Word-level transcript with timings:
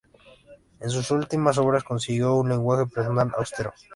En 0.79 0.89
sus 0.89 1.11
últimas 1.11 1.59
obras 1.59 1.83
consiguió 1.83 2.33
un 2.33 2.49
lenguaje 2.49 2.87
personal 2.91 3.31
austero. 3.37 3.71